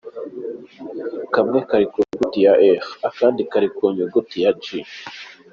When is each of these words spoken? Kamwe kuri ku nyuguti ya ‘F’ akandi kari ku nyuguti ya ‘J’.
Kamwe 1.33 1.59
kuri 1.69 1.85
ku 1.91 1.97
nyuguti 2.05 2.39
ya 2.45 2.53
‘F’ 2.81 2.85
akandi 3.09 3.41
kari 3.51 3.69
ku 3.75 3.83
nyuguti 3.95 4.35
ya 4.43 4.51
‘J’. 4.63 4.65